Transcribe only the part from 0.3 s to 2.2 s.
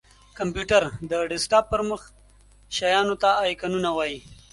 کمپېوټر:د ډیسکټاپ پر مخ